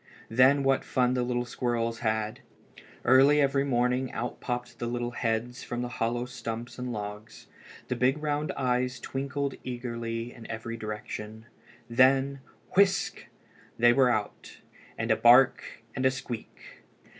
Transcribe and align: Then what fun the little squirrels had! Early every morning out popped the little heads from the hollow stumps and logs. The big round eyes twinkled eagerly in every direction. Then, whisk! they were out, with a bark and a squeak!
Then 0.31 0.63
what 0.63 0.83
fun 0.83 1.13
the 1.13 1.21
little 1.21 1.45
squirrels 1.45 1.99
had! 1.99 2.39
Early 3.05 3.39
every 3.39 3.63
morning 3.63 4.11
out 4.13 4.39
popped 4.41 4.79
the 4.79 4.87
little 4.87 5.11
heads 5.11 5.63
from 5.63 5.83
the 5.83 5.89
hollow 6.01 6.25
stumps 6.25 6.79
and 6.79 6.91
logs. 6.91 7.45
The 7.87 7.95
big 7.95 8.17
round 8.17 8.51
eyes 8.57 8.99
twinkled 8.99 9.53
eagerly 9.63 10.33
in 10.33 10.49
every 10.49 10.75
direction. 10.75 11.45
Then, 11.87 12.39
whisk! 12.75 13.27
they 13.77 13.93
were 13.93 14.09
out, 14.09 14.57
with 14.97 15.11
a 15.11 15.15
bark 15.15 15.83
and 15.95 16.03
a 16.03 16.09
squeak! 16.09 16.81